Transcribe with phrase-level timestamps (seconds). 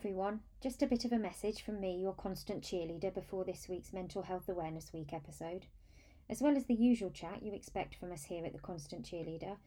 [0.00, 0.40] everyone.
[0.62, 4.22] Just a bit of a message from me, your constant cheerleader, before this week's Mental
[4.22, 5.66] Health Awareness Week episode.
[6.26, 9.58] As well as the usual chat you expect from us here at the Constant Cheerleader,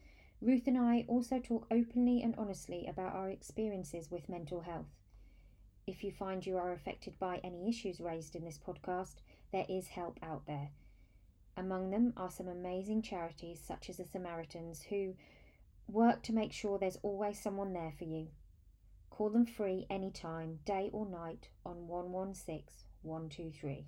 [0.41, 4.87] Ruth and I also talk openly and honestly about our experiences with mental health.
[5.85, 9.17] If you find you are affected by any issues raised in this podcast,
[9.51, 10.71] there is help out there.
[11.55, 15.13] Among them are some amazing charities such as the Samaritans who
[15.87, 18.29] work to make sure there's always someone there for you.
[19.15, 22.63] Call them free anytime, day or night, on 116
[23.03, 23.85] 123.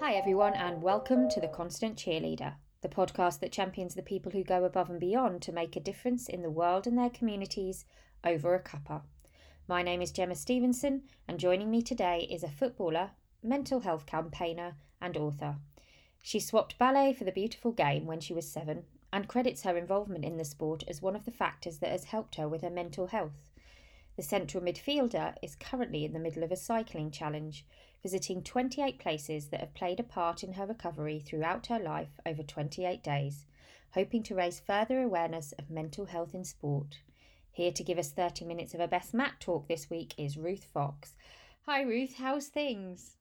[0.00, 4.42] Hi, everyone, and welcome to The Constant Cheerleader, the podcast that champions the people who
[4.42, 7.84] go above and beyond to make a difference in the world and their communities
[8.24, 9.02] over a cuppa.
[9.68, 13.10] My name is Gemma Stevenson, and joining me today is a footballer,
[13.40, 15.56] mental health campaigner, and author.
[16.20, 20.24] She swapped ballet for the beautiful game when she was seven and credits her involvement
[20.24, 23.08] in the sport as one of the factors that has helped her with her mental
[23.08, 23.50] health.
[24.16, 27.64] The central midfielder is currently in the middle of a cycling challenge,
[28.02, 32.42] visiting 28 places that have played a part in her recovery throughout her life over
[32.42, 33.46] 28 days,
[33.92, 36.98] hoping to raise further awareness of mental health in sport.
[37.52, 40.64] Here to give us 30 minutes of her best mat talk this week is Ruth
[40.64, 41.14] Fox.
[41.66, 43.16] Hi, Ruth, how's things?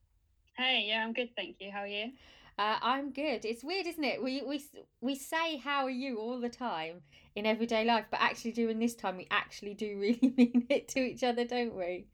[0.58, 1.72] Hey, yeah, I'm good, thank you.
[1.72, 2.12] How are you?
[2.58, 3.46] Uh, I'm good.
[3.46, 4.22] It's weird, isn't it?
[4.22, 4.64] We we
[5.00, 7.02] we say how are you all the time
[7.36, 11.00] in everyday life, but actually during this time we actually do really mean it to
[11.00, 12.06] each other, don't we?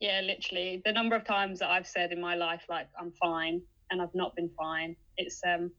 [0.00, 0.82] Yeah, literally.
[0.84, 4.14] The number of times that I've said in my life, like, I'm fine, and I've
[4.14, 4.96] not been fine.
[5.16, 5.70] It's um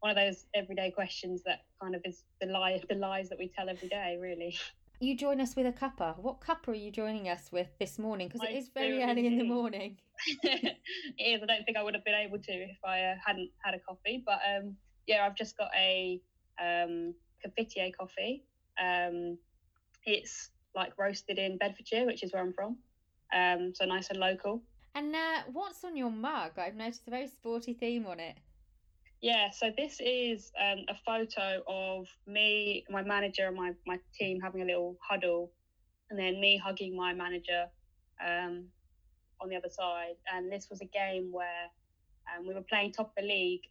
[0.00, 3.50] one of those everyday questions that kind of is the lie, the lies that we
[3.56, 4.56] tell every day, really.
[5.00, 6.18] You join us with a cuppa.
[6.18, 8.28] What cuppa are you joining us with this morning?
[8.28, 9.98] Because it is very early in the morning.
[10.42, 10.78] it
[11.18, 11.42] is.
[11.42, 13.78] I don't think I would have been able to if I uh, hadn't had a
[13.80, 14.22] coffee.
[14.24, 16.20] But um, yeah, I've just got a
[16.58, 18.44] um, Confiteor coffee.
[18.82, 19.36] Um,
[20.04, 22.78] it's like roasted in Bedfordshire, which is where I'm from.
[23.34, 24.62] Um, so nice and local.
[24.94, 26.52] And uh, what's on your mug?
[26.58, 28.36] I've noticed a very sporty theme on it.
[29.20, 34.40] Yeah, so this is um, a photo of me, my manager, and my, my team
[34.40, 35.52] having a little huddle,
[36.10, 37.66] and then me hugging my manager
[38.24, 38.64] um,
[39.40, 40.16] on the other side.
[40.32, 41.70] And this was a game where
[42.36, 43.62] um, we were playing top of the league.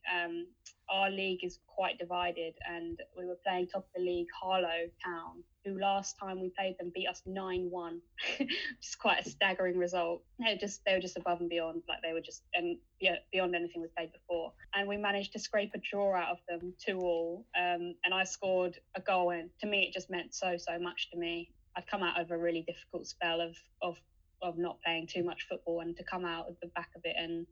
[0.90, 5.44] Our league is quite divided, and we were playing top of the league Harlow Town,
[5.63, 8.01] who last time we played them beat us nine one,
[8.40, 8.50] which
[8.81, 10.24] is quite a staggering result.
[10.40, 13.16] They were just they were just above and beyond, like they were just and yeah
[13.31, 14.53] beyond anything we've played before.
[14.74, 18.24] And we managed to scrape a draw out of them two all, um, and I
[18.24, 19.31] scored a goal.
[19.31, 21.51] And to me, it just meant so so much to me.
[21.75, 23.97] I'd come out of a really difficult spell of of
[24.41, 27.16] of not playing too much football, and to come out at the back of it
[27.18, 27.47] and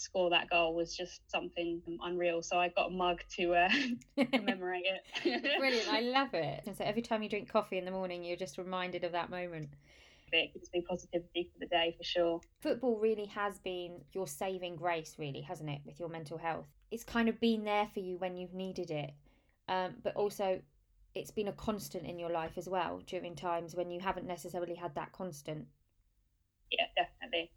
[0.00, 2.42] score that goal was just something unreal.
[2.42, 3.68] So I got a mug to uh,
[4.32, 5.58] commemorate it.
[5.58, 6.62] Brilliant, I love it.
[6.66, 9.30] And so every time you drink coffee in the morning, you're just reminded of that
[9.30, 9.70] moment.
[10.30, 12.40] It gives me positivity for the day for sure.
[12.60, 16.68] Football really has been your saving grace, really, hasn't it, with your mental health?
[16.90, 19.10] It's kind of been there for you when you've needed it,
[19.68, 20.60] um, but also
[21.14, 24.74] it's been a constant in your life as well during times when you haven't necessarily
[24.74, 25.66] had that constant.
[26.70, 27.50] Yeah, definitely.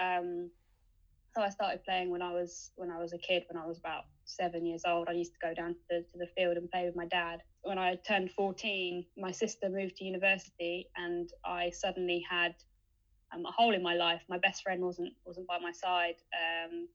[0.00, 0.50] Um,
[1.34, 3.78] so I started playing when I was when I was a kid, when I was
[3.78, 5.08] about seven years old.
[5.08, 7.42] I used to go down to the, to the field and play with my dad.
[7.62, 12.54] When I turned 14, my sister moved to university, and I suddenly had
[13.32, 14.22] um, a hole in my life.
[14.28, 16.16] My best friend wasn't wasn't by my side.
[16.34, 16.88] Um,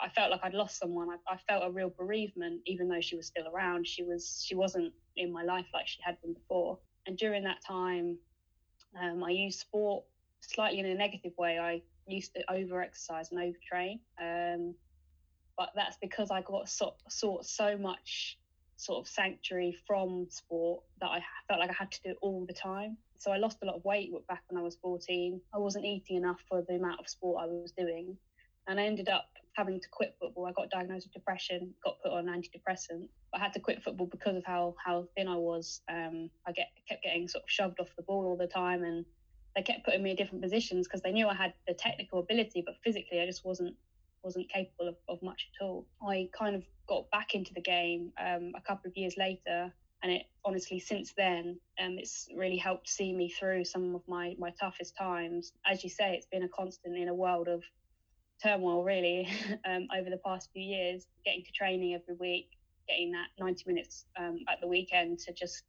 [0.00, 1.08] I felt like I'd lost someone.
[1.10, 3.88] I, I, felt a real bereavement, even though she was still around.
[3.88, 6.78] She was she wasn't in my life like she had been before.
[7.06, 8.18] And during that time,
[9.00, 10.04] um, I used sport
[10.40, 11.58] slightly in a negative way.
[11.58, 14.00] I used to over exercise and overtrain.
[14.20, 14.74] Um,
[15.56, 18.38] but that's because I got so, sought so much
[18.76, 22.46] sort of sanctuary from sport that I felt like I had to do it all
[22.46, 22.96] the time.
[23.18, 25.40] So I lost a lot of weight back when I was 14.
[25.52, 28.16] I wasn't eating enough for the amount of sport I was doing.
[28.68, 30.46] And I ended up having to quit football.
[30.46, 33.08] I got diagnosed with depression, got put on antidepressant.
[33.34, 35.80] I had to quit football because of how, how thin I was.
[35.90, 39.04] Um, I get kept getting sort of shoved off the ball all the time and
[39.54, 42.62] they kept putting me in different positions because they knew I had the technical ability,
[42.64, 43.74] but physically I just wasn't
[44.22, 45.86] wasn't capable of, of much at all.
[46.02, 49.72] I kind of got back into the game um, a couple of years later,
[50.02, 54.34] and it honestly since then um, it's really helped see me through some of my
[54.38, 55.52] my toughest times.
[55.66, 57.62] As you say, it's been a constant in a world of
[58.42, 59.28] turmoil really
[59.68, 61.06] um, over the past few years.
[61.24, 62.50] Getting to training every week,
[62.88, 65.64] getting that 90 minutes um, at the weekend to just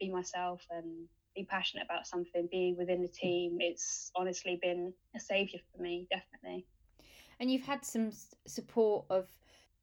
[0.00, 3.58] be myself and be passionate about something, be within the team.
[3.60, 6.66] It's honestly been a saviour for me, definitely.
[7.38, 8.10] And you've had some
[8.46, 9.26] support of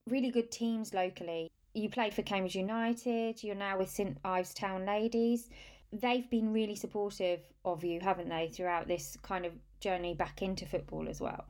[0.09, 1.50] really good teams locally.
[1.75, 5.50] You played for Cambridge United, you're now with St Ives Town Ladies.
[5.91, 10.65] They've been really supportive of you, haven't they, throughout this kind of journey back into
[10.65, 11.45] football as well?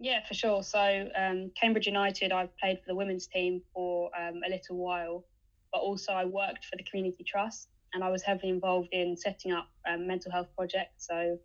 [0.00, 0.62] Yeah, for sure.
[0.62, 5.24] So, um, Cambridge United, I've played for the women's team for um, a little while,
[5.72, 9.52] but also I worked for the Community Trust and I was heavily involved in setting
[9.52, 11.06] up um, mental health projects.
[11.08, 11.38] So,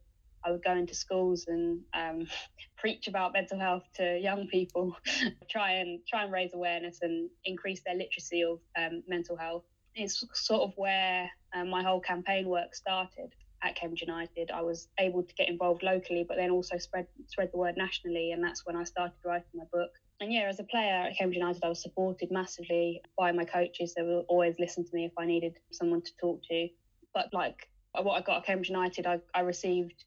[0.46, 2.28] I would go into schools and um,
[2.78, 4.96] preach about mental health to young people,
[5.50, 9.64] try and try and raise awareness and increase their literacy of um, mental health.
[9.96, 13.34] It's sort of where um, my whole campaign work started
[13.64, 14.52] at Cambridge United.
[14.52, 18.32] I was able to get involved locally, but then also spread spread the word nationally,
[18.32, 19.90] and that's when I started writing my book.
[20.22, 23.94] And yeah, as a player at Cambridge United, I was supported massively by my coaches.
[23.94, 26.70] They would always listen to me if I needed someone to talk to.
[27.14, 27.68] But like
[28.02, 30.06] what I got at Cambridge United, I, I received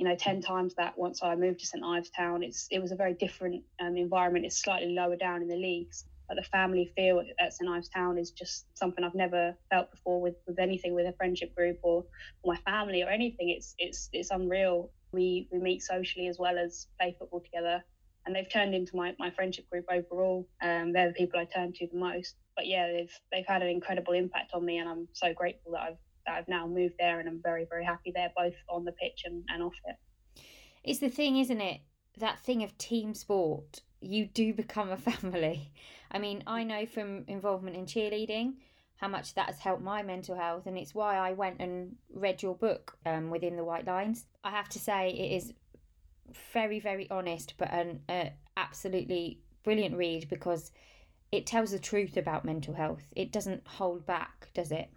[0.00, 2.42] you know, 10 times that once I moved to St Ives Town.
[2.42, 4.46] It's, it was a very different um, environment.
[4.46, 6.06] It's slightly lower down in the leagues.
[6.26, 10.22] But the family feel at St Ives Town is just something I've never felt before
[10.22, 12.06] with, with anything with a friendship group or,
[12.42, 13.50] or my family or anything.
[13.50, 14.90] It's it's it's unreal.
[15.12, 17.84] We we meet socially as well as play football together,
[18.26, 20.46] and they've turned into my, my friendship group overall.
[20.62, 22.36] Um, they're the people I turn to the most.
[22.56, 25.80] But yeah, they've they've had an incredible impact on me, and I'm so grateful that
[25.80, 28.92] I've that I've now moved there and I'm very, very happy there, both on the
[28.92, 29.96] pitch and, and off it.
[30.82, 31.80] It's the thing, isn't it?
[32.18, 33.80] That thing of team sport.
[34.00, 35.72] You do become a family.
[36.10, 38.54] I mean, I know from involvement in cheerleading
[38.96, 42.42] how much that has helped my mental health, and it's why I went and read
[42.42, 44.26] your book, um, Within the White Lines.
[44.44, 45.54] I have to say, it is
[46.52, 50.72] very, very honest, but an uh, absolutely brilliant read because
[51.32, 53.12] it tells the truth about mental health.
[53.14, 54.90] It doesn't hold back, does it?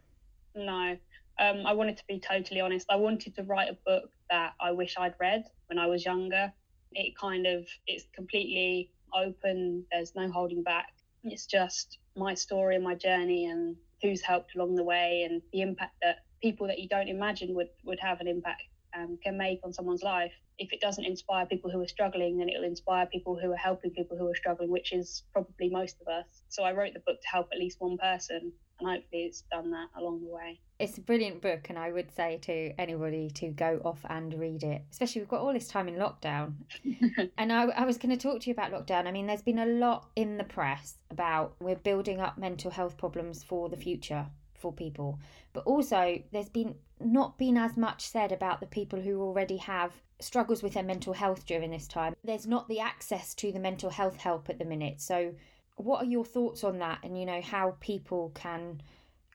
[0.56, 0.98] No,
[1.40, 2.88] um, I wanted to be totally honest.
[2.90, 6.52] I wanted to write a book that I wish I'd read when I was younger.
[6.94, 9.86] It kind of it's completely open.
[9.92, 10.94] There's no holding back.
[11.24, 15.62] It's just my story and my journey and who's helped along the way and the
[15.62, 18.64] impact that people that you don't imagine would would have an impact
[18.96, 20.32] um, can make on someone's life.
[20.58, 23.92] If it doesn't inspire people who are struggling, then it'll inspire people who are helping
[23.92, 26.44] people who are struggling, which is probably most of us.
[26.50, 29.72] So I wrote the book to help at least one person, and hopefully it's done
[29.72, 30.60] that along the way.
[30.80, 34.64] It's a brilliant book, and I would say to anybody to go off and read
[34.64, 36.54] it, especially we've got all this time in lockdown.
[37.38, 39.08] and I, I was going to talk to you about lockdown.
[39.08, 42.98] I mean, there's been a lot in the press about we're building up mental health
[42.98, 45.20] problems for the future for people,
[45.54, 49.94] but also there's been not been as much said about the people who already have
[50.20, 52.16] struggles with their mental health during this time.
[52.24, 55.02] There's not the access to the mental health help at the minute.
[55.02, 55.34] So,
[55.76, 58.82] what are your thoughts on that and you know how people can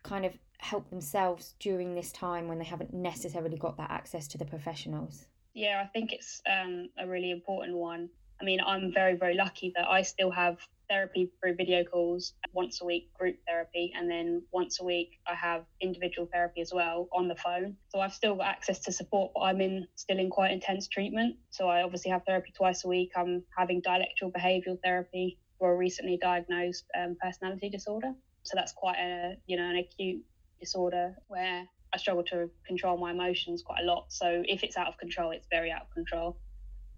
[0.03, 4.39] kind of help themselves during this time when they haven't necessarily got that access to
[4.39, 5.27] the professionals?
[5.55, 8.09] Yeah, I think it's um, a really important one.
[8.41, 12.81] I mean, I'm very, very lucky that I still have therapy through video calls once
[12.81, 17.09] a week, group therapy, and then once a week I have individual therapy as well
[17.13, 17.77] on the phone.
[17.89, 21.37] So I've still got access to support, but I'm in still in quite intense treatment.
[21.51, 23.13] So I obviously have therapy twice a week.
[23.17, 28.13] I'm having dialectical behavioural therapy for a recently diagnosed um, personality disorder.
[28.43, 30.23] So that's quite a you know an acute
[30.61, 34.07] disorder where I struggle to control my emotions quite a lot.
[34.09, 36.39] So if it's out of control, it's very out of control.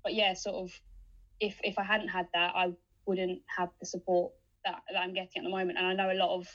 [0.02, 0.80] But yeah, sort of
[1.40, 2.73] if if I hadn't had that, I
[3.07, 4.33] wouldn't have the support
[4.64, 5.78] that, that I'm getting at the moment.
[5.78, 6.47] And I know a lot of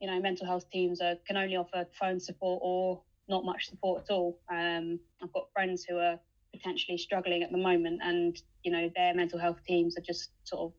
[0.00, 4.04] you know mental health teams are, can only offer phone support or not much support
[4.04, 4.38] at all.
[4.50, 6.18] Um, I've got friends who are
[6.52, 10.62] potentially struggling at the moment, and you know their mental health teams are just sort
[10.62, 10.72] of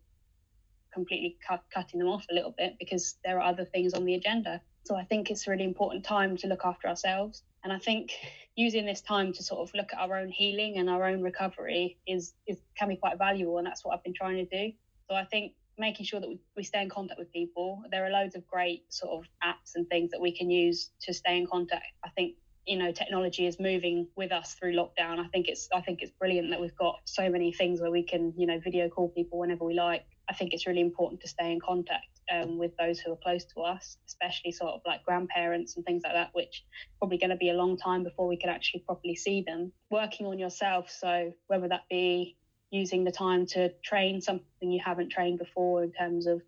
[0.94, 4.16] completely cut, cutting them off a little bit because there are other things on the
[4.16, 4.60] agenda.
[4.86, 7.44] So I think it's a really important time to look after ourselves.
[7.64, 8.14] And I think
[8.56, 11.98] using this time to sort of look at our own healing and our own recovery
[12.08, 13.58] is, is can be quite valuable.
[13.58, 14.74] And that's what I've been trying to do.
[15.10, 17.84] So I think making sure that we, we stay in contact with people.
[17.92, 21.14] There are loads of great sort of apps and things that we can use to
[21.14, 21.86] stay in contact.
[22.04, 22.36] I think
[22.66, 25.20] you know technology is moving with us through lockdown.
[25.20, 28.04] I think it's I think it's brilliant that we've got so many things where we
[28.04, 30.06] can you know video call people whenever we like.
[30.30, 33.46] I think it's really important to stay in contact um, with those who are close
[33.56, 36.66] to us, especially sort of like grandparents and things like that, which
[37.00, 39.72] probably going to be a long time before we can actually properly see them.
[39.90, 42.36] Working on yourself, so whether that be
[42.72, 46.42] using the time to train something you haven't trained before in terms of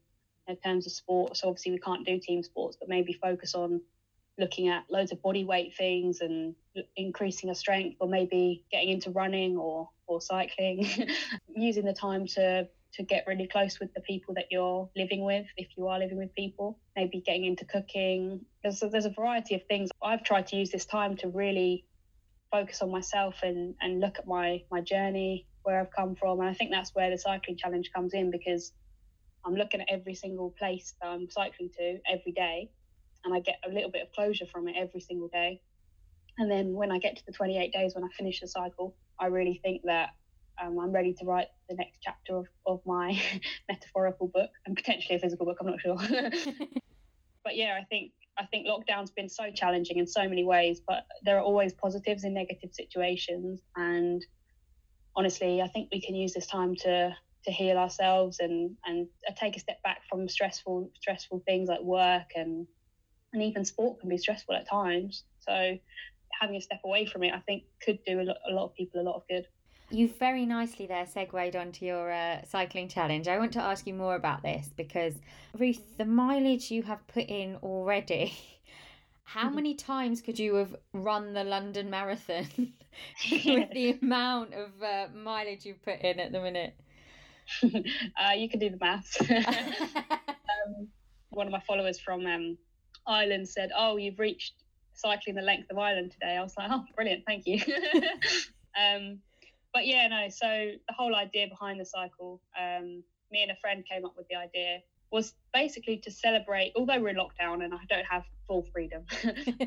[0.47, 1.41] in terms of sports.
[1.41, 3.81] So obviously we can't do team sports, but maybe focus on
[4.39, 6.55] looking at loads of body weight things and
[6.95, 10.87] increasing your strength, or maybe getting into running or or cycling.
[11.55, 15.45] using the time to to get really close with the people that you're living with,
[15.57, 16.79] if you are living with people.
[16.95, 18.43] Maybe getting into cooking.
[18.63, 19.91] There's a, there's a variety of things.
[20.01, 21.85] I've tried to use this time to really
[22.51, 26.49] focus on myself and and look at my my journey, where I've come from, and
[26.49, 28.71] I think that's where the cycling challenge comes in because
[29.45, 32.69] I'm looking at every single place that I'm cycling to every day,
[33.23, 35.61] and I get a little bit of closure from it every single day.
[36.37, 39.25] And then when I get to the 28 days when I finish the cycle, I
[39.27, 40.11] really think that
[40.61, 43.19] um, I'm ready to write the next chapter of, of my
[43.69, 45.57] metaphorical book and potentially a physical book.
[45.59, 45.97] I'm not sure.
[47.43, 51.03] but yeah, I think I think lockdown's been so challenging in so many ways, but
[51.23, 53.61] there are always positives in negative situations.
[53.75, 54.25] And
[55.19, 59.55] honestly, I think we can use this time to to heal ourselves and and take
[59.55, 62.65] a step back from stressful stressful things like work and
[63.33, 65.25] and even sport can be stressful at times.
[65.41, 65.77] So
[66.39, 68.75] having a step away from it, I think, could do a lot, a lot of
[68.75, 69.45] people a lot of good.
[69.91, 73.27] You've very nicely there segued onto your uh, cycling challenge.
[73.27, 75.15] I want to ask you more about this because,
[75.57, 78.33] Ruth, the mileage you have put in already,
[79.29, 79.55] how mm-hmm.
[79.55, 82.47] many times could you have run the London Marathon
[83.31, 86.73] with the amount of uh, mileage you've put in at the minute?
[87.63, 89.21] uh, you can do the maths.
[89.21, 90.87] um,
[91.29, 92.57] one of my followers from um,
[93.05, 94.53] Ireland said, "Oh, you've reached
[94.93, 97.59] cycling the length of Ireland today." I was like, "Oh, brilliant, thank you."
[98.81, 99.19] um,
[99.73, 100.27] but yeah, no.
[100.29, 104.27] So the whole idea behind the cycle, um, me and a friend came up with
[104.27, 104.79] the idea
[105.11, 106.73] was basically to celebrate.
[106.75, 109.05] Although we're in lockdown and I don't have full freedom,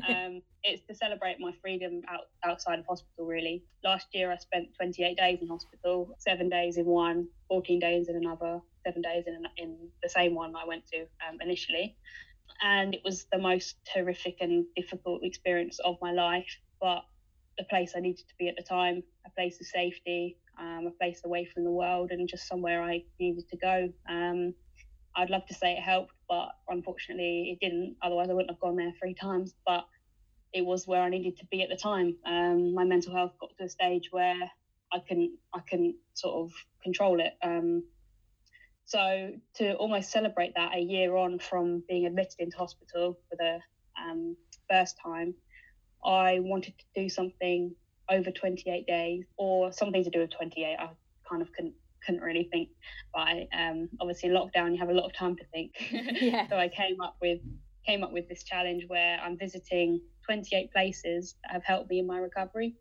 [0.07, 3.25] um, it's to celebrate my freedom out, outside of hospital.
[3.25, 8.07] Really, last year I spent 28 days in hospital, seven days in one, 14 days
[8.09, 11.97] in another, seven days in in the same one I went to um, initially
[12.61, 16.59] and it was the most horrific and difficult experience of my life.
[16.79, 17.03] But
[17.57, 20.91] the place I needed to be at the time, a place of safety, um, a
[20.91, 23.89] place away from the world, and just somewhere I needed to go.
[24.07, 24.53] Um,
[25.15, 27.97] I'd love to say it helped, but unfortunately it didn't.
[28.01, 29.53] Otherwise, I wouldn't have gone there three times.
[29.65, 29.85] But
[30.53, 32.15] it was where I needed to be at the time.
[32.25, 34.39] Um, my mental health got to a stage where
[34.91, 36.53] I couldn't, I couldn't sort of
[36.83, 37.33] control it.
[37.41, 37.83] Um,
[38.85, 43.59] so to almost celebrate that a year on from being admitted into hospital for the
[43.99, 44.35] um,
[44.69, 45.33] first time,
[46.05, 47.75] I wanted to do something
[48.09, 50.75] over 28 days or something to do with 28.
[50.77, 50.89] I
[51.27, 51.73] kind of couldn't
[52.05, 52.69] couldn't really think.
[53.13, 55.71] But um, obviously in lockdown you have a lot of time to think.
[56.23, 56.47] Yeah.
[56.47, 57.39] so I came up with
[57.85, 62.07] came up with this challenge where I'm visiting 28 places that have helped me in
[62.07, 62.75] my recovery.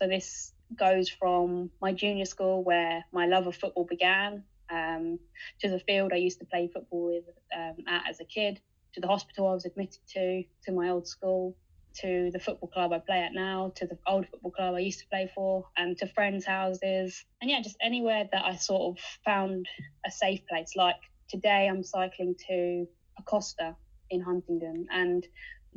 [0.00, 5.18] So this goes from my junior school where my love of football began um,
[5.60, 7.24] to the field I used to play football with
[7.56, 8.60] um, at as a kid,
[8.94, 11.56] to the hospital I was admitted to, to my old school,
[11.96, 15.00] to the football club I play at now, to the old football club I used
[15.00, 19.04] to play for, and to friends' houses, and yeah, just anywhere that I sort of
[19.24, 19.66] found
[20.06, 20.72] a safe place.
[20.76, 20.96] Like
[21.28, 22.86] today, I'm cycling to
[23.18, 23.76] a Costa
[24.10, 25.26] in Huntingdon, and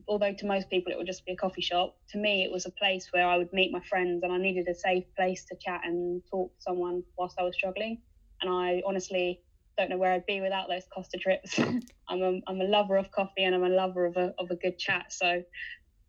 [0.08, 2.66] although to most people it would just be a coffee shop, to me it was
[2.66, 5.56] a place where I would meet my friends, and I needed a safe place to
[5.60, 8.02] chat and talk to someone whilst I was struggling
[8.42, 9.42] and I honestly
[9.78, 11.60] don't know where I'd be without those Costa trips.
[12.10, 14.56] I'm a I'm a lover of coffee and I'm a lover of a of a
[14.56, 15.12] good chat.
[15.14, 15.44] So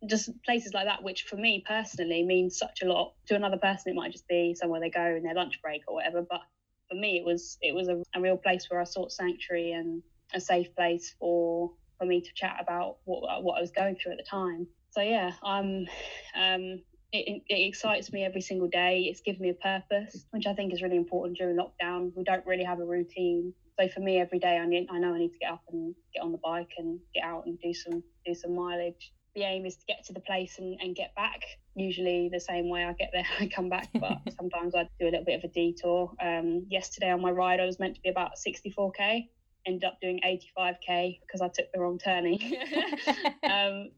[0.07, 3.15] just places like that, which for me personally means such a lot.
[3.27, 5.95] To another person, it might just be somewhere they go in their lunch break or
[5.95, 6.23] whatever.
[6.29, 6.41] But
[6.89, 10.03] for me, it was it was a, a real place where I sought sanctuary and
[10.35, 14.13] a safe place for for me to chat about what what I was going through
[14.13, 14.67] at the time.
[14.91, 15.87] So yeah, I'm
[16.35, 16.81] um,
[17.13, 19.07] it, it, excites me every single day.
[19.09, 22.13] It's given me a purpose, which I think is really important during lockdown.
[22.17, 23.53] We don't really have a routine.
[23.79, 25.95] So for me, every day I need, I know I need to get up and
[26.15, 29.13] get on the bike and get out and do some do some mileage.
[29.35, 31.41] The aim is to get to the place and, and get back.
[31.75, 35.11] Usually the same way I get there, I come back, but sometimes I do a
[35.11, 36.13] little bit of a detour.
[36.21, 39.29] Um, yesterday on my ride, I was meant to be about 64k
[39.67, 42.41] ended up doing 85k because I took the wrong turning.
[43.45, 43.91] um,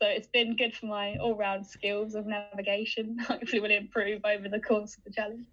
[0.00, 3.18] so it's been good for my all-round skills of navigation.
[3.18, 5.46] Hopefully, will improve over the course of the challenge.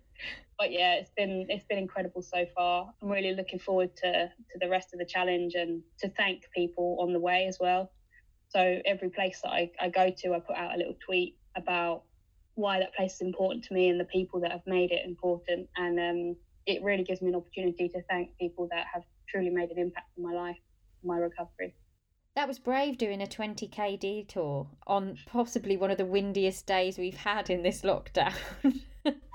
[0.57, 2.91] But yeah, it's been it's been incredible so far.
[3.01, 6.97] I'm really looking forward to to the rest of the challenge and to thank people
[7.01, 7.91] on the way as well.
[8.49, 12.03] So every place that I, I go to, I put out a little tweet about
[12.55, 15.67] why that place is important to me and the people that have made it important.
[15.75, 16.35] And um,
[16.65, 20.07] it really gives me an opportunity to thank people that have truly made an impact
[20.17, 20.57] in my life,
[21.03, 21.75] my recovery.
[22.35, 27.17] That was brave doing a 20k detour on possibly one of the windiest days we've
[27.17, 28.33] had in this lockdown.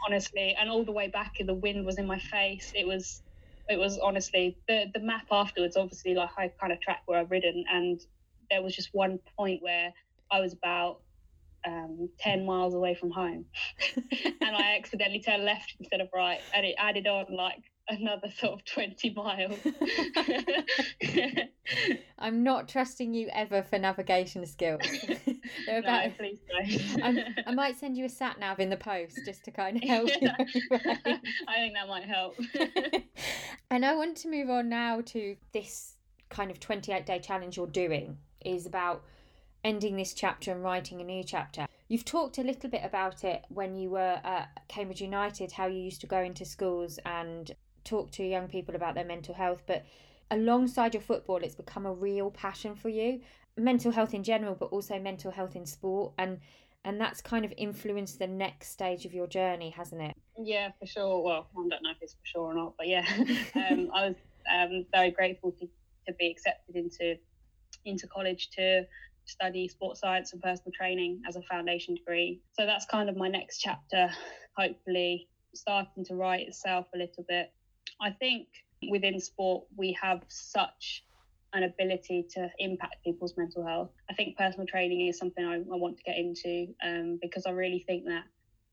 [0.06, 2.72] honestly, and all the way back, the wind was in my face.
[2.74, 3.22] It was,
[3.68, 5.76] it was honestly the the map afterwards.
[5.76, 8.00] Obviously, like I kind of track where I've ridden, and
[8.52, 9.92] there was just one point where
[10.30, 11.00] I was about
[11.66, 13.46] um, 10 miles away from home
[13.96, 18.52] and I accidentally turned left instead of right and it added on like another sort
[18.52, 19.58] of 20 miles.
[22.18, 24.82] I'm not trusting you ever for navigation skills.
[25.66, 27.26] They're about, no, please don't.
[27.46, 30.08] i might send you a sat nav in the post just to kind of help
[30.20, 30.28] you.
[30.28, 32.36] I think that might help.
[33.70, 35.96] and I want to move on now to this
[36.28, 39.02] kind of 28 day challenge you're doing is about
[39.64, 41.66] ending this chapter and writing a new chapter.
[41.88, 45.78] You've talked a little bit about it when you were at Cambridge United, how you
[45.78, 49.84] used to go into schools and talk to young people about their mental health, but
[50.30, 53.20] alongside your football, it's become a real passion for you.
[53.56, 56.40] Mental health in general, but also mental health in sport, and
[56.84, 60.16] and that's kind of influenced the next stage of your journey, hasn't it?
[60.36, 61.22] Yeah, for sure.
[61.22, 63.06] Well, I don't know if it's for sure or not, but yeah,
[63.54, 64.16] um, I was
[64.52, 65.68] um, very grateful to,
[66.08, 67.16] to be accepted into
[67.84, 68.84] into college to
[69.24, 72.40] study sports science and personal training as a foundation degree.
[72.52, 74.10] So that's kind of my next chapter,
[74.56, 77.52] hopefully starting to write itself a little bit.
[78.00, 78.48] I think
[78.90, 81.04] within sport, we have such
[81.54, 83.90] an ability to impact people's mental health.
[84.10, 87.50] I think personal training is something I, I want to get into um, because I
[87.50, 88.24] really think that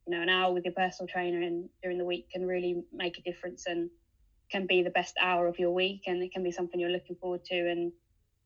[0.08, 3.18] you know an hour with your personal trainer and during the week can really make
[3.18, 3.89] a difference and
[4.50, 7.18] can be the best hour of your week and it can be something you're looking
[7.18, 7.92] forward to and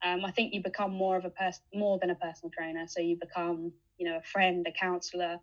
[0.04, 2.86] um, I think you become more of a person, more than a personal trainer.
[2.88, 5.38] So you become, you know, a friend, a counselor.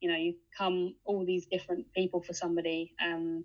[0.00, 2.92] You know, you become all these different people for somebody.
[3.04, 3.44] Um,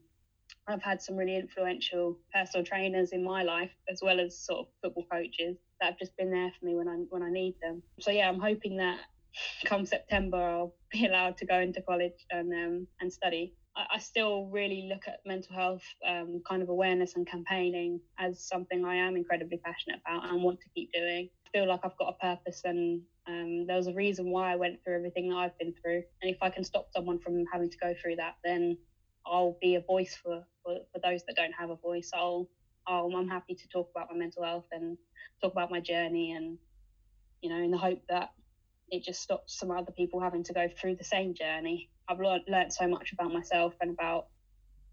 [0.67, 4.65] I've had some really influential personal trainers in my life, as well as sort of
[4.83, 7.83] football coaches that have just been there for me when I when I need them.
[7.99, 8.99] So yeah, I'm hoping that
[9.65, 13.53] come September I'll be allowed to go into college and um, and study.
[13.75, 18.43] I, I still really look at mental health um, kind of awareness and campaigning as
[18.47, 21.29] something I am incredibly passionate about and want to keep doing.
[21.47, 24.55] I feel like I've got a purpose and um, there was a reason why I
[24.55, 26.03] went through everything that I've been through.
[26.21, 28.77] And if I can stop someone from having to go through that, then
[29.25, 32.11] I'll be a voice for, for, for those that don't have a voice.
[32.13, 32.49] I'll,
[32.87, 34.97] I'll, I'm happy to talk about my mental health and
[35.41, 36.57] talk about my journey and,
[37.41, 38.31] you know, in the hope that
[38.91, 41.89] it just stops some other people having to go through the same journey.
[42.07, 44.27] I've learned, so much about myself and about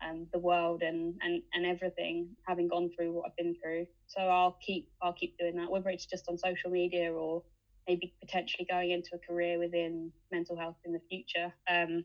[0.06, 3.86] um, the world and, and, and everything, having gone through what I've been through.
[4.06, 7.42] So I'll keep I'll keep doing that, whether it's just on social media or
[7.88, 11.52] maybe potentially going into a career within mental health in the future.
[11.68, 12.04] Um,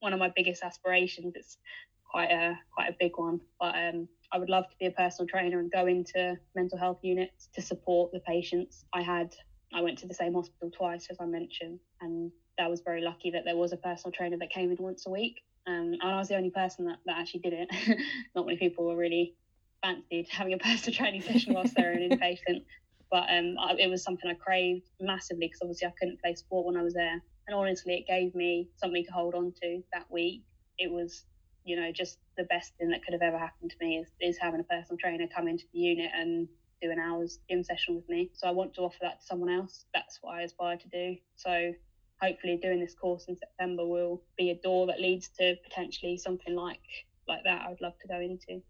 [0.00, 1.34] one of my biggest aspirations.
[1.34, 1.58] It's
[2.04, 5.26] quite a quite a big one, but um, I would love to be a personal
[5.26, 8.84] trainer and go into mental health units to support the patients.
[8.92, 9.34] I had
[9.72, 13.30] I went to the same hospital twice, as I mentioned, and I was very lucky
[13.32, 15.42] that there was a personal trainer that came in once a week.
[15.66, 18.00] Um, and I was the only person that, that actually did it.
[18.34, 19.34] Not many people were really
[19.82, 22.64] fancied having a personal training session whilst they're an inpatient.
[23.10, 26.66] But um, I, it was something I craved massively because obviously I couldn't play sport
[26.66, 27.22] when I was there.
[27.46, 30.42] And honestly, it gave me something to hold on to that week.
[30.78, 31.24] It was,
[31.64, 34.38] you know, just the best thing that could have ever happened to me is, is
[34.38, 36.48] having a personal trainer come into the unit and
[36.80, 38.30] do an hour's gym session with me.
[38.34, 39.86] So I want to offer that to someone else.
[39.94, 41.16] That's what I aspire to do.
[41.36, 41.72] So
[42.20, 46.54] hopefully doing this course in September will be a door that leads to potentially something
[46.54, 46.80] like
[47.28, 48.62] like that I would love to go into.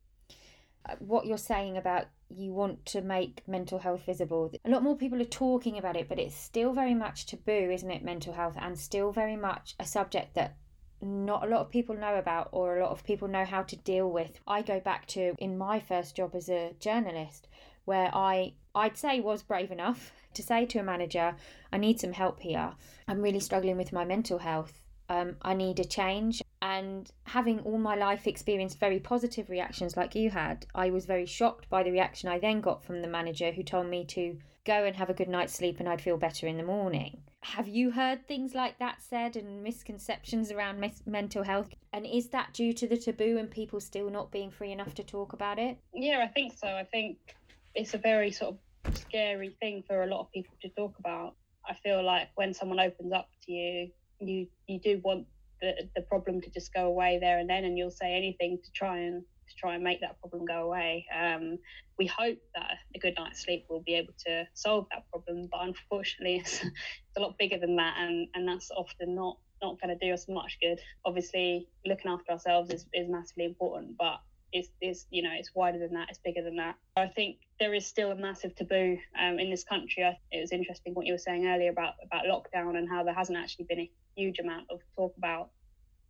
[0.89, 4.51] Uh, what you're saying about you want to make mental health visible.
[4.65, 7.91] A lot more people are talking about it, but it's still very much taboo, isn't
[7.91, 8.03] it?
[8.03, 10.57] Mental health, and still very much a subject that
[11.03, 13.77] not a lot of people know about or a lot of people know how to
[13.77, 14.41] deal with.
[14.47, 17.49] I go back to in my first job as a journalist
[17.87, 21.35] where I I'd say was brave enough to say to a manager,
[21.73, 22.75] I need some help here.
[23.09, 24.83] I'm really struggling with my mental health.
[25.09, 26.43] Um, I need a change.
[26.61, 31.27] And having all my life experienced very positive reactions like you had, I was very
[31.27, 34.85] shocked by the reaction I then got from the manager who told me to go
[34.85, 37.23] and have a good night's sleep and I'd feel better in the morning.
[37.43, 41.69] Have you heard things like that said and misconceptions around mes- mental health?
[41.93, 45.05] And is that due to the taboo and people still not being free enough to
[45.05, 45.79] talk about it?
[45.95, 46.67] Yeah, I think so.
[46.67, 47.37] I think
[47.77, 48.59] it's a very sort of
[48.97, 51.35] scary thing for a lot of people to talk about.
[51.69, 53.89] I feel like when someone opens up to you,
[54.21, 55.27] you you do want
[55.61, 58.71] the the problem to just go away there and then, and you'll say anything to
[58.75, 61.07] try and to try and make that problem go away.
[61.15, 61.59] Um,
[61.99, 65.61] we hope that a good night's sleep will be able to solve that problem, but
[65.63, 69.97] unfortunately, it's, it's a lot bigger than that, and and that's often not not going
[69.97, 70.79] to do us much good.
[71.05, 74.21] Obviously, looking after ourselves is, is massively important, but
[74.57, 76.77] is is you know it's wider than that it's bigger than that.
[76.97, 80.05] I think there is still a massive taboo um, in this country.
[80.05, 83.15] I, it was interesting what you were saying earlier about about lockdown and how there
[83.15, 85.51] hasn't actually been a huge amount of talk about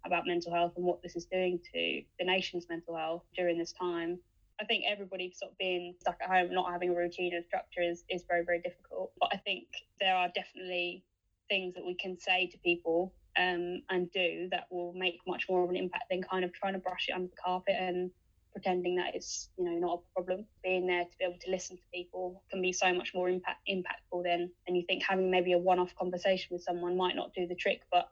[0.05, 3.73] about mental health and what this is doing to the nation's mental health during this
[3.73, 4.19] time.
[4.61, 7.83] I think everybody sort of being stuck at home, not having a routine and structure
[7.83, 9.13] is, is very, very difficult.
[9.21, 9.67] But I think
[10.01, 11.05] there are definitely
[11.49, 15.63] things that we can say to people um, and do that will make much more
[15.65, 18.11] of an impact than kind of trying to brush it under the carpet and
[18.57, 20.47] pretending that it's you know not a problem.
[20.65, 23.59] Being there to be able to listen to people can be so much more impact
[23.69, 27.35] impactful than and you think having maybe a one off conversation with someone might not
[27.35, 28.09] do the trick, but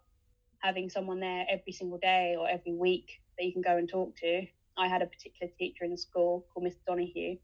[0.58, 4.14] having someone there every single day or every week that you can go and talk
[4.16, 4.46] to.
[4.76, 6.84] I had a particular teacher in the school called Mr.
[6.86, 7.38] Donahue,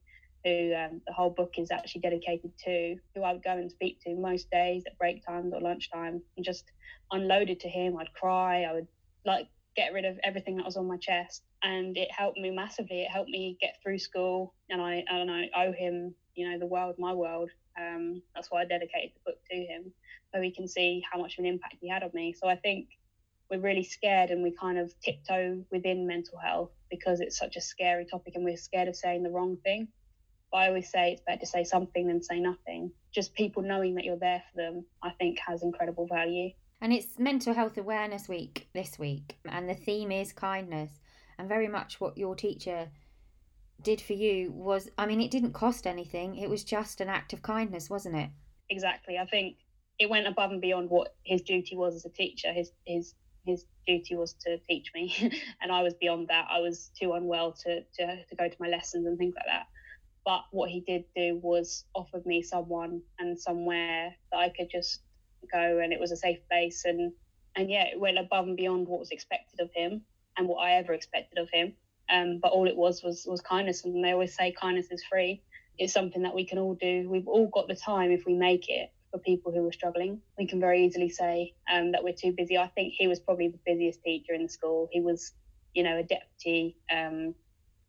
[0.45, 4.01] who um, the whole book is actually dedicated to, who I would go and speak
[4.03, 6.65] to most days at break times or lunchtime and just
[7.13, 7.97] unloaded to him.
[7.97, 8.89] I'd cry, I would
[9.25, 11.43] like get rid of everything that was on my chest.
[11.63, 13.03] And it helped me massively.
[13.03, 16.67] It helped me get through school and I, and I owe him, you know, the
[16.67, 17.51] world, my world.
[17.81, 19.93] Um, that's why I dedicated the book to him,
[20.35, 22.35] so he can see how much of an impact he had on me.
[22.39, 22.89] So I think
[23.51, 27.61] we're really scared and we kind of tiptoe within mental health because it's such a
[27.61, 29.89] scary topic and we're scared of saying the wrong thing.
[30.53, 32.93] But I always say it's better to say something than say nothing.
[33.13, 36.51] Just people knowing that you're there for them, I think, has incredible value.
[36.83, 40.91] And it's Mental Health Awareness Week this week, and the theme is kindness.
[41.39, 42.89] And very much what your teacher
[43.83, 47.35] did for you was I mean, it didn't cost anything, it was just an act
[47.35, 48.31] of kindness, wasn't it?
[48.71, 49.19] Exactly.
[49.19, 49.57] I think
[49.99, 52.51] it went above and beyond what his duty was as a teacher.
[52.53, 53.15] His his
[53.45, 55.15] his duty was to teach me,
[55.61, 56.47] and I was beyond that.
[56.51, 59.67] I was too unwell to, to, to go to my lessons and things like that.
[60.25, 65.01] But what he did do was offered me someone and somewhere that I could just
[65.47, 66.85] go, and it was a safe place.
[66.85, 67.13] And
[67.57, 70.03] and yeah, it went above and beyond what was expected of him
[70.37, 71.75] and what I ever expected of him.
[72.13, 75.43] Um, but all it was was was kindness, and they always say kindness is free.
[75.79, 77.09] It's something that we can all do.
[77.09, 80.21] We've all got the time if we make it for people who are struggling.
[80.39, 82.59] We can very easily say um, that we're too busy.
[82.59, 84.89] I think he was probably the busiest teacher in the school.
[84.93, 85.33] He was,
[85.75, 86.77] you know, a deputy.
[86.93, 87.35] Um,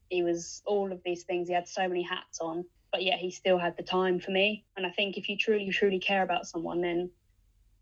[0.09, 1.47] he was all of these things.
[1.47, 4.65] He had so many hats on, but yet he still had the time for me.
[4.77, 7.09] And I think if you truly, truly care about someone, then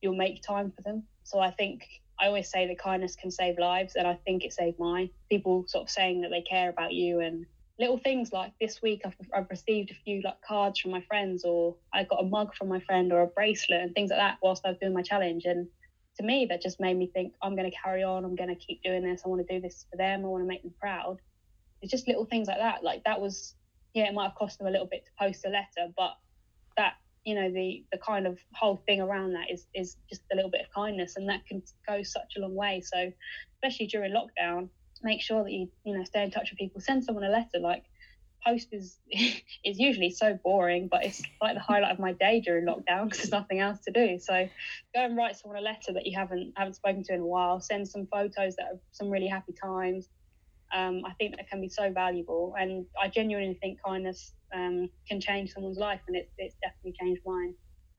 [0.02, 1.04] you'll make time for them.
[1.24, 1.86] So I think
[2.20, 5.10] I always say that kindness can save lives, and I think it saved mine.
[5.30, 7.46] People sort of saying that they care about you and
[7.80, 11.46] little things like this week I've, I've received a few like cards from my friends
[11.46, 14.38] or I got a mug from my friend or a bracelet and things like that
[14.44, 15.66] whilst I was doing my challenge and
[16.18, 18.56] to me that just made me think I'm going to carry on I'm going to
[18.56, 20.74] keep doing this I want to do this for them I want to make them
[20.80, 21.20] proud
[21.82, 23.56] it's just little things like that like that was
[23.94, 26.18] yeah it might have cost them a little bit to post a letter but
[26.76, 26.96] that
[27.30, 30.50] you know the the kind of whole thing around that is is just a little
[30.50, 32.82] bit of kindness and that can go such a long way.
[32.84, 33.12] So
[33.54, 34.70] especially during lockdown
[35.04, 36.82] make sure that you you know stay in touch with people.
[36.82, 37.84] Send someone a letter like
[38.44, 42.66] post is is usually so boring but it's like the highlight of my day during
[42.66, 44.18] lockdown because there's nothing else to do.
[44.18, 44.50] So
[44.96, 47.62] go and write someone a letter that you haven't haven't spoken to in a while.
[47.62, 50.10] Send some photos that are some really happy times
[50.76, 55.20] um, I think that can be so valuable and I genuinely think kindness um, can
[55.20, 57.54] change someone's life and it's, it's definitely changed mine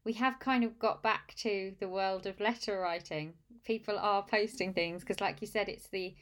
[0.05, 4.73] we have kind of got back to the world of letter writing people are posting
[4.73, 6.15] things because like you said it's the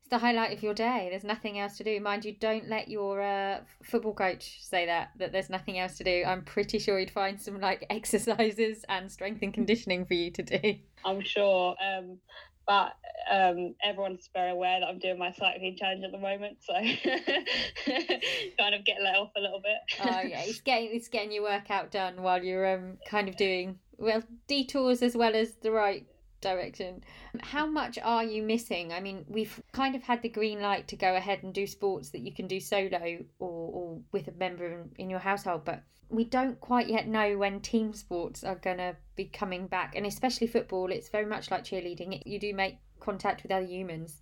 [0.00, 1.08] it's the highlight of your day.
[1.10, 2.00] There's nothing else to do.
[2.00, 6.04] Mind you, don't let your uh, football coach say that that there's nothing else to
[6.04, 6.24] do.
[6.26, 10.42] I'm pretty sure he'd find some like exercises and strength and conditioning for you to
[10.42, 10.76] do.
[11.04, 11.76] I'm sure.
[11.82, 12.18] Um,
[12.70, 12.92] but
[13.28, 16.72] um, everyone's very aware that I'm doing my cycling challenge at the moment, so
[18.58, 20.04] kind of get let off a little bit.
[20.04, 23.80] oh yeah, it's getting it's getting your workout done while you're um kind of doing
[23.98, 26.06] well detours as well as the right
[26.40, 27.04] direction.
[27.40, 28.92] How much are you missing?
[28.92, 32.10] I mean, we've kind of had the green light to go ahead and do sports
[32.10, 35.82] that you can do solo or, or with a member in, in your household, but
[36.08, 39.94] we don't quite yet know when team sports are going to be coming back.
[39.94, 44.20] And especially football, it's very much like cheerleading, you do make contact with other humans.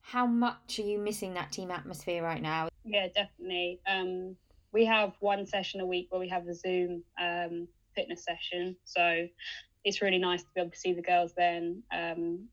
[0.00, 2.68] How much are you missing that team atmosphere right now?
[2.84, 3.80] Yeah, definitely.
[3.86, 4.36] Um,
[4.72, 8.76] we have one session a week where we have a Zoom um, fitness session.
[8.84, 9.28] So
[9.84, 12.46] it's really nice to be able to see the girls then um,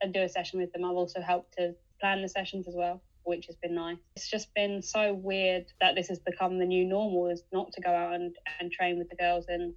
[0.00, 0.84] and do a session with them.
[0.84, 3.98] I've also helped to plan the sessions as well, which has been nice.
[4.16, 7.80] It's just been so weird that this has become the new normal is not to
[7.80, 9.74] go out and, and train with the girls and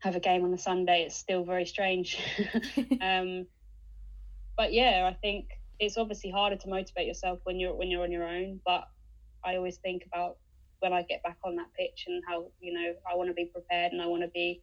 [0.00, 1.04] have a game on a Sunday.
[1.04, 2.18] It's still very strange.
[3.00, 3.46] um,
[4.56, 5.46] but yeah, I think
[5.80, 8.60] it's obviously harder to motivate yourself when you're when you're on your own.
[8.64, 8.86] But
[9.44, 10.36] I always think about
[10.80, 13.46] when I get back on that pitch and how you know I want to be
[13.46, 14.62] prepared and I want to be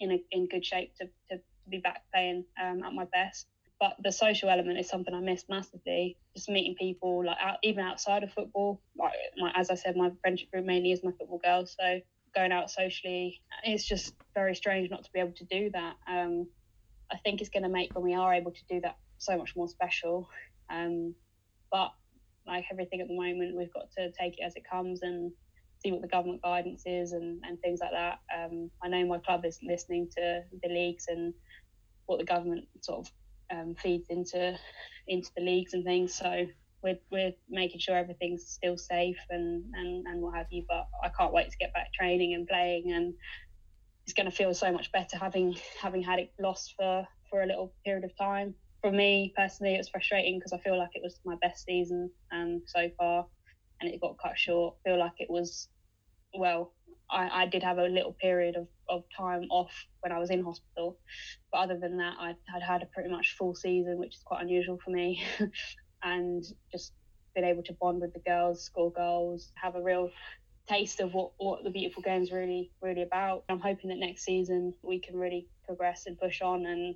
[0.00, 3.46] in a, in good shape to, to, to be back playing um, at my best.
[3.78, 6.18] But the social element is something I miss massively.
[6.36, 8.82] Just meeting people, like out, even outside of football.
[8.98, 11.74] Like my, as I said, my friendship group mainly is my football girls.
[11.80, 12.00] So
[12.34, 15.94] going out socially, it's just very strange not to be able to do that.
[16.06, 16.46] Um,
[17.10, 19.56] I think it's going to make when we are able to do that so much
[19.56, 20.28] more special.
[20.68, 21.14] Um,
[21.72, 21.90] but
[22.46, 25.32] like everything at the moment, we've got to take it as it comes and
[25.82, 28.18] see what the government guidance is and, and things like that.
[28.36, 31.32] Um, I know my club is listening to the leagues and
[32.06, 33.12] what the government sort of
[33.50, 34.58] um, feeds into
[35.08, 36.14] into the leagues and things.
[36.14, 36.46] So
[36.82, 40.64] we're, we're making sure everything's still safe and, and, and what have you.
[40.68, 43.14] But I can't wait to get back training and playing, and
[44.04, 47.46] it's going to feel so much better having having had it lost for for a
[47.46, 48.54] little period of time.
[48.82, 52.10] For me personally, it was frustrating because I feel like it was my best season
[52.32, 53.26] um, so far,
[53.80, 54.76] and it got cut short.
[54.84, 55.68] I feel like it was
[56.34, 56.72] well.
[57.10, 60.44] I, I did have a little period of, of time off when I was in
[60.44, 60.98] hospital,
[61.50, 64.42] but other than that, I had had a pretty much full season, which is quite
[64.42, 65.22] unusual for me.
[66.02, 66.92] and just
[67.34, 70.10] been able to bond with the girls, score goals, have a real
[70.68, 73.44] taste of what, what the beautiful game's really really about.
[73.48, 76.94] I'm hoping that next season we can really progress and push on and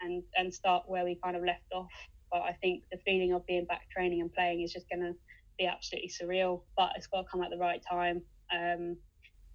[0.00, 1.90] and and start where we kind of left off.
[2.30, 5.14] But I think the feeling of being back training and playing is just going to
[5.58, 6.62] be absolutely surreal.
[6.76, 8.22] But it's got to come at the right time.
[8.52, 8.96] Um,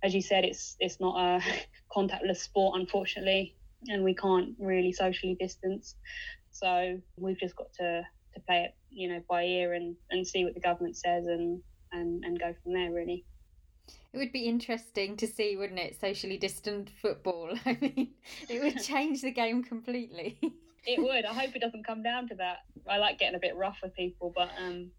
[0.04, 1.42] as you said, it's it's not a
[1.96, 3.56] contactless sport, unfortunately,
[3.88, 5.96] and we can't really socially distance.
[6.52, 10.44] So we've just got to to play it, you know, by ear and, and see
[10.44, 11.62] what the government says and,
[11.92, 13.26] and, and go from there, really.
[14.12, 16.00] It would be interesting to see, wouldn't it?
[16.00, 17.52] Socially distant football.
[17.66, 18.10] I mean,
[18.50, 20.40] it would change the game completely.
[20.86, 21.26] it would.
[21.26, 22.60] I hope it doesn't come down to that.
[22.88, 24.92] I like getting a bit rough with people, but um,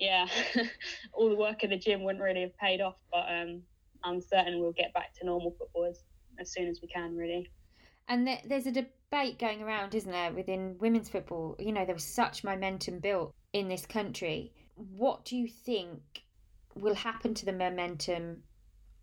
[0.00, 0.26] yeah,
[1.12, 2.96] all the work in the gym wouldn't really have paid off.
[3.12, 3.62] But um,
[4.02, 6.02] I'm certain we'll get back to normal football as,
[6.40, 7.50] as soon as we can, really.
[8.08, 11.54] And there's a debate going around, isn't there, within women's football?
[11.60, 14.52] You know, there was such momentum built in this country.
[14.74, 16.00] What do you think
[16.74, 18.42] will happen to the momentum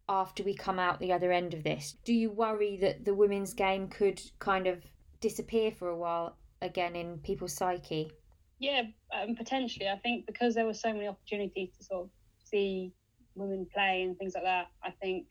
[0.09, 1.95] after we come out the other end of this?
[2.03, 4.83] Do you worry that the women's game could kind of
[5.21, 8.11] disappear for a while again in people's psyche?
[8.59, 9.87] Yeah, um, potentially.
[9.87, 12.09] I think because there were so many opportunities to sort of
[12.43, 12.93] see
[13.35, 15.27] women play and things like that, I think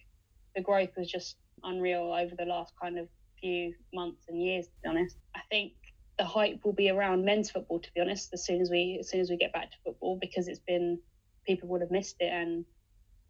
[0.55, 3.09] the growth was just unreal over the last kind of
[3.41, 5.17] few months and years, to be honest.
[5.35, 5.73] I think
[6.19, 9.11] the hype will be around men's football, to be honest, as soon as we as
[9.11, 11.01] soon as we get back to football, because it's been
[11.47, 12.65] people would have missed it and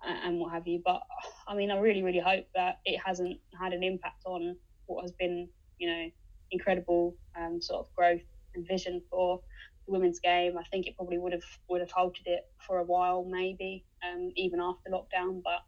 [0.04, 0.82] and what have you.
[0.84, 1.02] But
[1.48, 4.56] I mean, I really really hope that it hasn't had an impact on
[4.86, 6.10] what has been, you know,
[6.50, 8.22] incredible um, sort of growth
[8.54, 9.40] and vision for
[9.86, 10.56] women's game.
[10.58, 14.32] I think it probably would have would have halted it for a while, maybe um,
[14.36, 15.42] even after lockdown.
[15.42, 15.60] But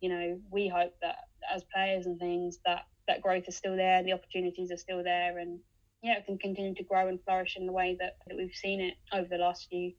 [0.00, 1.16] you know, we hope that
[1.52, 5.38] as players and things that that growth is still there, the opportunities are still there,
[5.38, 5.60] and
[6.02, 8.80] yeah, it can continue to grow and flourish in the way that, that we've seen
[8.80, 9.92] it over the last few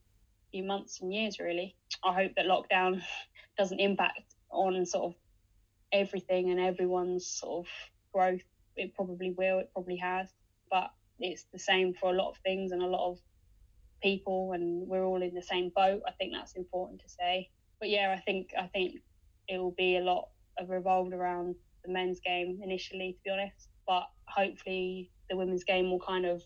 [0.52, 1.40] few months and years.
[1.40, 3.02] Really, I hope that lockdown
[3.58, 5.14] doesn't impact on sort of
[5.92, 7.72] everything and everyone's sort of
[8.14, 8.42] growth.
[8.76, 9.60] It probably will.
[9.60, 10.28] It probably has,
[10.70, 13.18] but it's the same for a lot of things and a lot of
[14.08, 16.02] people, and we're all in the same boat.
[16.08, 17.50] I think that's important to say.
[17.80, 19.02] But yeah, I think I think
[19.48, 23.70] it will be a lot of revolved around the men's game initially, to be honest.
[23.86, 26.42] But hopefully, the women's game will kind of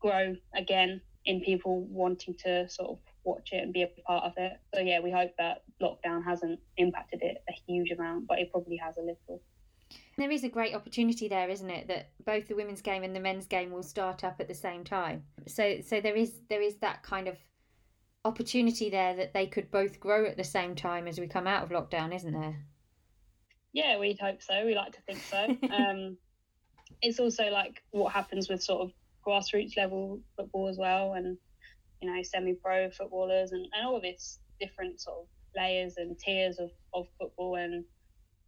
[0.00, 4.32] grow again in people wanting to sort of watch it and be a part of
[4.36, 4.52] it.
[4.74, 8.76] So yeah, we hope that lockdown hasn't impacted it a huge amount, but it probably
[8.76, 9.42] has a little.
[10.18, 11.88] There is a great opportunity there, isn't it?
[11.88, 14.82] That both the women's game and the men's game will start up at the same
[14.82, 15.24] time.
[15.46, 17.36] So so there is there is that kind of
[18.24, 21.62] opportunity there that they could both grow at the same time as we come out
[21.62, 22.56] of lockdown, isn't there?
[23.72, 24.64] Yeah, we'd hope so.
[24.64, 25.56] We like to think so.
[25.74, 26.16] um,
[27.02, 28.92] it's also like what happens with sort of
[29.26, 31.36] grassroots level football as well, and
[32.00, 36.58] you know, semi-pro footballers, and, and all of this different sort of layers and tiers
[36.58, 37.56] of, of football.
[37.56, 37.84] And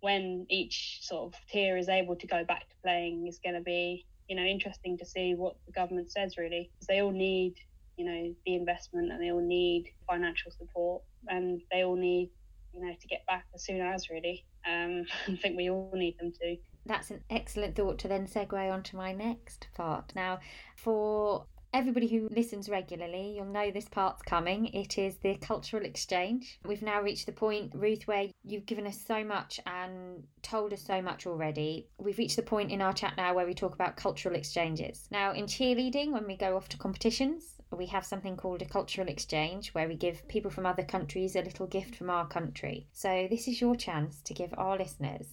[0.00, 3.60] when each sort of tier is able to go back to playing, is going to
[3.60, 7.54] be you know interesting to see what the government says really, because they all need
[7.96, 12.30] you know the investment and they all need financial support and they all need
[12.72, 16.18] you know to get back as soon as really um, I think we all need
[16.18, 16.56] them to.
[16.86, 20.12] That's an excellent thought to then segue on to my next part.
[20.14, 20.38] Now,
[20.76, 24.66] for everybody who listens regularly, you'll know this part's coming.
[24.66, 26.58] It is the cultural exchange.
[26.64, 30.82] We've now reached the point, Ruth, where you've given us so much and told us
[30.82, 31.88] so much already.
[31.98, 35.08] We've reached the point in our chat now where we talk about cultural exchanges.
[35.10, 39.08] Now, in cheerleading, when we go off to competitions, we have something called a cultural
[39.08, 42.86] exchange where we give people from other countries a little gift from our country.
[42.92, 45.26] So, this is your chance to give our listeners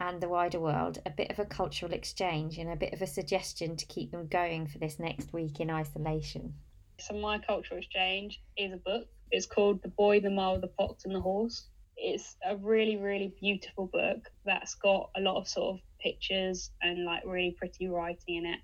[0.00, 3.06] and the wider world a bit of a cultural exchange and a bit of a
[3.06, 6.54] suggestion to keep them going for this next week in isolation.
[7.00, 9.06] So, my cultural exchange is a book.
[9.30, 11.68] It's called The Boy, the Mole, the Fox, and the Horse.
[11.96, 17.04] It's a really, really beautiful book that's got a lot of sort of pictures and
[17.04, 18.60] like really pretty writing in it.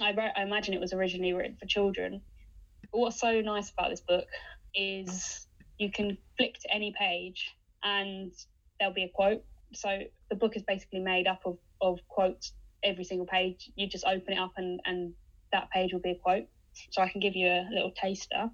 [0.00, 2.20] I, wrote, I imagine it was originally written for children,
[2.92, 4.26] but what's so nice about this book
[4.74, 5.46] is
[5.78, 8.32] you can flick to any page and
[8.78, 9.44] there'll be a quote.
[9.76, 13.70] So the book is basically made up of, of quotes every single page.
[13.76, 15.14] You just open it up and, and
[15.52, 16.46] that page will be a quote.
[16.90, 18.50] So I can give you a little taster.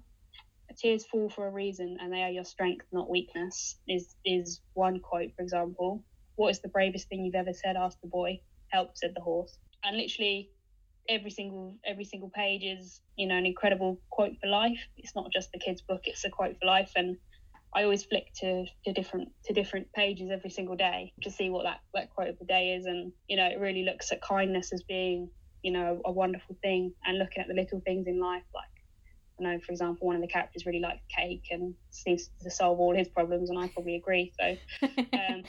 [0.77, 4.99] tears fall for a reason and they are your strength, not weakness, is is one
[4.99, 6.03] quote, for example.
[6.35, 7.75] What is the bravest thing you've ever said?
[7.75, 8.39] asked the boy.
[8.69, 9.57] Help, said the horse.
[9.83, 10.51] And literally
[11.09, 14.79] every single every single page is, you know, an incredible quote for life.
[14.97, 16.91] It's not just the kid's book, it's a quote for life.
[16.95, 17.17] And
[17.73, 21.63] I always flick to, to different to different pages every single day to see what
[21.63, 22.85] that, that quote of the day is.
[22.85, 25.29] And, you know, it really looks at kindness as being,
[25.61, 28.65] you know, a wonderful thing and looking at the little things in life like
[29.41, 32.79] I know, for example, one of the characters really likes cake and seems to solve
[32.79, 34.31] all his problems, and I probably agree.
[34.39, 34.55] So
[35.13, 35.43] um,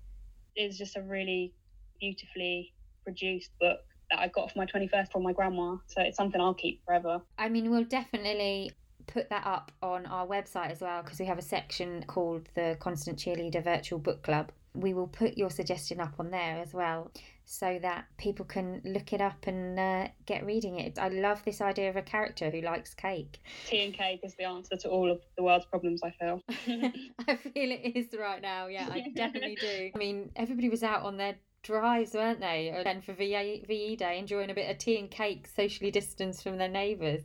[0.56, 1.54] it's just a really
[2.00, 3.78] beautifully produced book
[4.10, 5.76] that I got for my 21st from my grandma.
[5.86, 7.22] So it's something I'll keep forever.
[7.38, 8.70] I mean, we'll definitely
[9.08, 12.76] put that up on our website as well because we have a section called the
[12.78, 14.52] Constant Cheerleader Virtual Book Club.
[14.74, 17.10] We will put your suggestion up on there as well
[17.44, 20.98] so that people can look it up and uh, get reading it.
[20.98, 23.40] I love this idea of a character who likes cake.
[23.66, 26.42] Tea and cake is the answer to all of the world's problems, I feel.
[27.26, 28.66] I feel it is right now.
[28.66, 29.90] Yeah, I definitely do.
[29.94, 32.68] I mean, everybody was out on their drives, weren't they?
[32.84, 36.58] And for VE, VE Day, enjoying a bit of tea and cake, socially distanced from
[36.58, 37.22] their neighbours.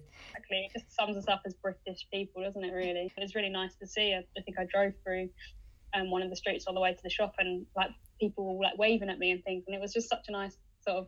[0.53, 0.81] Exactly.
[0.81, 3.11] It just sums us up as British people, doesn't it, really?
[3.17, 4.13] It's really nice to see.
[4.13, 5.29] I, I think I drove through
[5.93, 8.63] um, one of the streets all the way to the shop and like people were
[8.63, 9.63] like waving at me and things.
[9.67, 11.07] And it was just such a nice sort of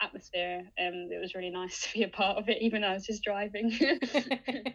[0.00, 0.62] atmosphere.
[0.80, 3.06] Um, it was really nice to be a part of it, even though I was
[3.06, 3.76] just driving.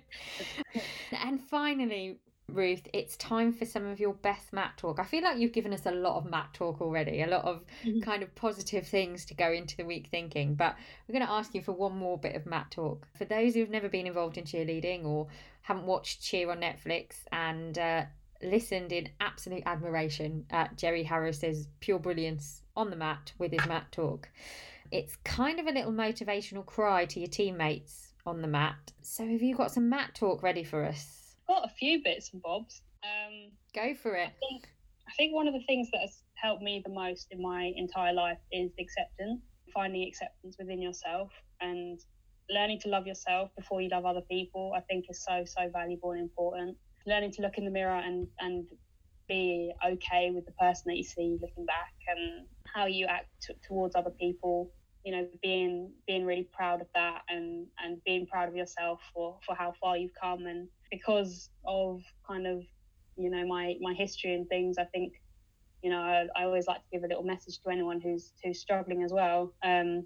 [1.11, 2.19] and finally,
[2.53, 4.99] Ruth, it's time for some of your best mat talk.
[4.99, 7.63] I feel like you've given us a lot of mat talk already, a lot of
[7.83, 8.01] mm-hmm.
[8.01, 10.55] kind of positive things to go into the week thinking.
[10.55, 10.75] But
[11.07, 13.07] we're going to ask you for one more bit of mat talk.
[13.17, 15.27] For those who've never been involved in cheerleading or
[15.61, 18.05] haven't watched Cheer on Netflix and uh,
[18.43, 23.91] listened in absolute admiration at Jerry Harris's pure brilliance on the mat with his mat
[23.91, 24.29] talk.
[24.91, 28.91] It's kind of a little motivational cry to your teammates on the mat.
[29.01, 31.20] So, have you got some mat talk ready for us?
[31.51, 32.81] Got a few bits and bobs.
[33.03, 34.27] Um, Go for it.
[34.27, 34.67] I think,
[35.07, 38.13] I think one of the things that has helped me the most in my entire
[38.13, 39.41] life is acceptance,
[39.73, 41.99] finding acceptance within yourself and
[42.49, 44.73] learning to love yourself before you love other people.
[44.75, 46.77] I think is so so valuable and important.
[47.05, 48.67] Learning to look in the mirror and and
[49.27, 53.53] be okay with the person that you see looking back and how you act t-
[53.65, 54.71] towards other people
[55.05, 59.37] you know being being really proud of that and and being proud of yourself for
[59.45, 62.63] for how far you've come and because of kind of
[63.17, 65.13] you know my my history and things i think
[65.81, 68.59] you know I, I always like to give a little message to anyone who's who's
[68.59, 70.05] struggling as well um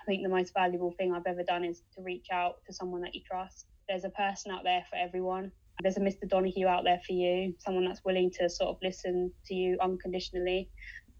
[0.00, 3.02] i think the most valuable thing i've ever done is to reach out to someone
[3.02, 5.50] that you trust there's a person out there for everyone
[5.82, 9.32] there's a mr donahue out there for you someone that's willing to sort of listen
[9.46, 10.68] to you unconditionally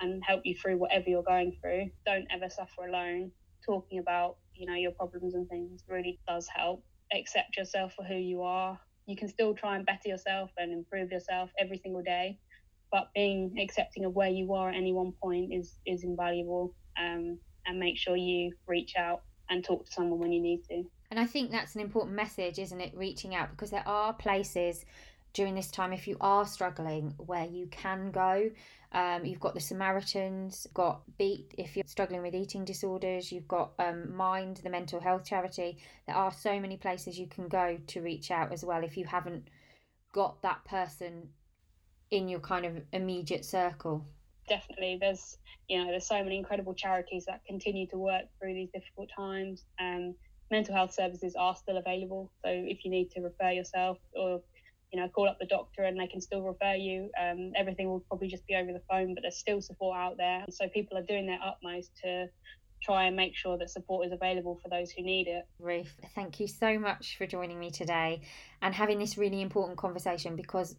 [0.02, 1.88] and help you through whatever you're going through.
[2.04, 3.30] Don't ever suffer alone.
[3.64, 6.84] Talking about, you know, your problems and things really does help.
[7.14, 8.78] Accept yourself for who you are.
[9.06, 12.38] You can still try and better yourself and improve yourself every single day,
[12.90, 16.74] but being accepting of where you are at any one point is is invaluable.
[16.98, 20.84] Um, and make sure you reach out and talk to someone when you need to.
[21.10, 22.92] And I think that's an important message, isn't it?
[22.96, 24.84] Reaching out because there are places
[25.32, 28.50] during this time if you are struggling where you can go
[28.94, 33.72] um, you've got the Samaritans, got Beat if you're struggling with eating disorders, you've got
[33.78, 35.78] um, Mind, the mental health charity.
[36.06, 39.06] There are so many places you can go to reach out as well if you
[39.06, 39.48] haven't
[40.12, 41.30] got that person
[42.10, 44.04] in your kind of immediate circle.
[44.46, 48.68] Definitely, there's you know there's so many incredible charities that continue to work through these
[48.74, 49.64] difficult times.
[49.80, 50.14] Um,
[50.50, 54.42] mental health services are still available, so if you need to refer yourself or
[54.92, 57.10] you know, call up the doctor and they can still refer you.
[57.20, 60.42] Um, everything will probably just be over the phone, but there's still support out there.
[60.44, 62.28] And so people are doing their utmost to
[62.82, 65.44] try and make sure that support is available for those who need it.
[65.58, 68.22] Ruth, thank you so much for joining me today
[68.60, 70.76] and having this really important conversation because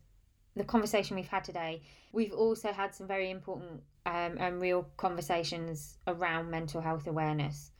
[0.55, 5.97] the conversation we've had today, we've also had some very important um, and real conversations
[6.05, 7.71] around mental health awareness.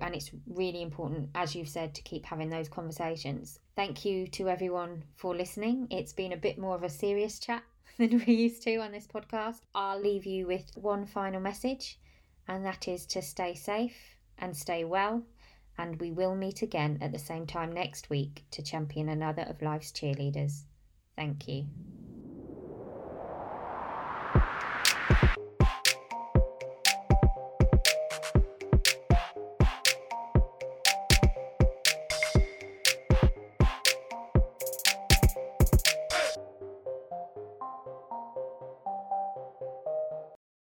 [0.00, 3.58] And it's really important, as you've said, to keep having those conversations.
[3.76, 5.88] Thank you to everyone for listening.
[5.90, 7.62] It's been a bit more of a serious chat
[7.98, 9.60] than we used to on this podcast.
[9.74, 11.98] I'll leave you with one final message,
[12.48, 15.22] and that is to stay safe and stay well.
[15.76, 19.60] And we will meet again at the same time next week to champion another of
[19.60, 20.62] life's cheerleaders.
[21.14, 21.66] Thank you.